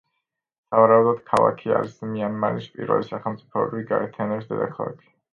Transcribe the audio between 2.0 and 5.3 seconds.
მიანმარის პირველი სახელმწიფოებრივი გაერთიანების დედაქალაქი.